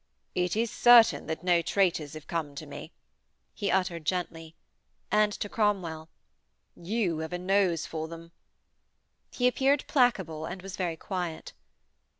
'It 0.33 0.55
is 0.55 0.71
certain 0.71 1.27
that 1.27 1.43
no 1.43 1.61
traitors 1.61 2.13
have 2.15 2.25
come 2.25 2.55
to 2.55 2.65
me,' 2.65 2.91
he 3.53 3.69
uttered 3.69 4.03
gently; 4.03 4.55
and 5.11 5.31
to 5.31 5.47
Cromwell: 5.47 6.09
'You 6.75 7.19
have 7.19 7.33
a 7.33 7.37
nose 7.37 7.85
for 7.85 8.07
them.' 8.07 8.31
He 9.29 9.47
appeared 9.47 9.85
placable 9.87 10.47
and 10.47 10.63
was 10.63 10.75
very 10.75 10.97
quiet. 10.97 11.53